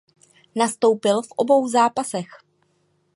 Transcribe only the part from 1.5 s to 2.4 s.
zápasech.